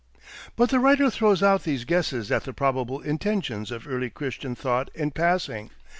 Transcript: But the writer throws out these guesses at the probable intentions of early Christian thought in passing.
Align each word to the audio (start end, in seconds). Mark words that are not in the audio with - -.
But 0.55 0.69
the 0.71 0.79
writer 0.79 1.11
throws 1.11 1.43
out 1.43 1.61
these 1.61 1.85
guesses 1.85 2.31
at 2.31 2.43
the 2.45 2.53
probable 2.53 3.01
intentions 3.01 3.69
of 3.69 3.87
early 3.87 4.09
Christian 4.09 4.55
thought 4.55 4.89
in 4.95 5.11
passing. 5.11 5.69